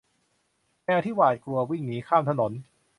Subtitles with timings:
[0.83, 2.51] แมวที่หวาดกลัววิ่งหนีข้ามถนน